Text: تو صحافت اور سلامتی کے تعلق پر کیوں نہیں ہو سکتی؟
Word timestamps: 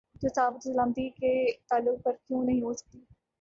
تو 0.13 0.27
صحافت 0.27 0.53
اور 0.53 0.61
سلامتی 0.63 1.07
کے 1.11 1.33
تعلق 1.69 2.03
پر 2.03 2.13
کیوں 2.17 2.43
نہیں 2.43 2.61
ہو 2.61 2.73
سکتی؟ 2.73 2.99